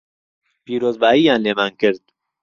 [0.63, 2.03] پیرۆزبایییان لێمان کرد